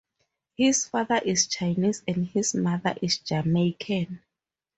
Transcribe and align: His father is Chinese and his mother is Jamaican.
His 0.57 0.87
father 0.87 1.21
is 1.23 1.45
Chinese 1.45 2.01
and 2.07 2.25
his 2.25 2.55
mother 2.55 2.95
is 3.03 3.19
Jamaican. 3.19 4.23